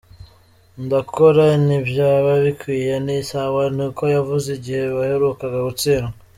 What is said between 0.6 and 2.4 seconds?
"Ndakora- ni vyaba